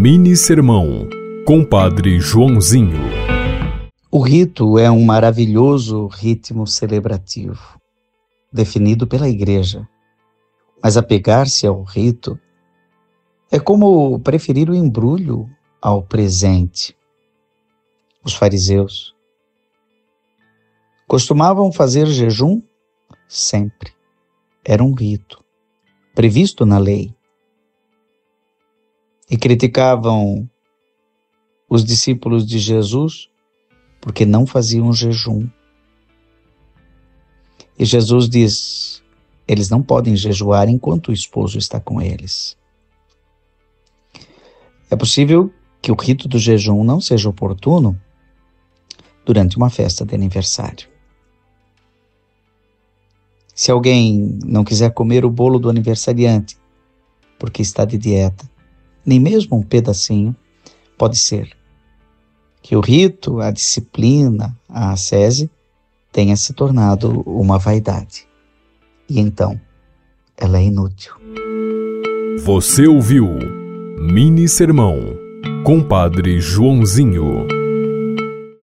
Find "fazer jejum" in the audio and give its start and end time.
21.72-22.62